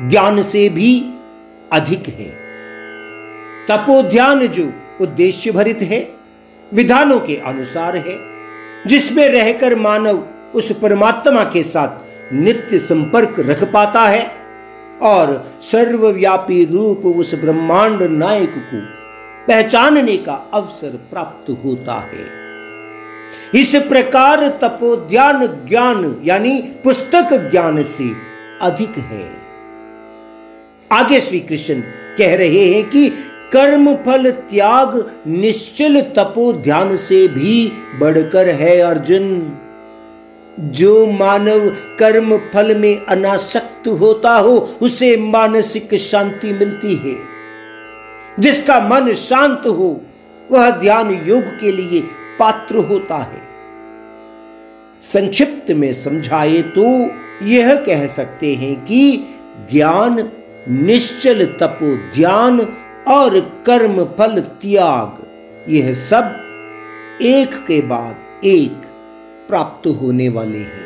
[0.00, 1.10] ज्ञान से भी
[1.72, 2.30] अधिक है।
[3.70, 6.14] तपो ध्यान जो उद्देश्य भरित है,
[6.74, 8.18] विधानों के अनुसार है,
[8.86, 11.88] जिसमें रहकर मानव उस परमात्मा के साथ
[12.32, 14.32] नित्य संपर्क रख पाता है
[15.02, 18.80] और सर्वव्यापी रूप उस ब्रह्मांड नायक को
[19.46, 22.44] पहचानने का अवसर प्राप्त होता है।
[23.60, 28.12] इस प्रकार तपोध्यान ज्ञान यानी पुस्तक ज्ञान से
[28.60, 29.53] अधिक है।
[30.94, 31.80] आगे श्री कृष्ण
[32.18, 33.08] कह रहे हैं कि
[33.52, 39.52] कर्म फल त्याग निश्चल तपो ध्यान से भी बढ़कर है अर्जुन।
[40.60, 47.16] जो मानव कर्म फल में अनासक्त होता हो, उसे मानसिक शांति मिलती है।
[48.40, 50.00] जिसका मन शांत हो,
[50.52, 52.00] वह ध्यान योग के लिए
[52.38, 53.42] पात्र होता है।
[55.00, 57.10] संक्षिप्त में समझाए तो
[57.44, 59.24] यह कह सकते हैं कि
[59.72, 60.28] ज्ञान
[60.68, 62.60] निश्चल तपो ध्यान
[63.08, 65.26] और कर्म फल त्याग।
[65.70, 66.40] यह सब
[67.22, 68.86] एक के बाद एक
[69.48, 70.83] प्राप्त होने वाले हैं।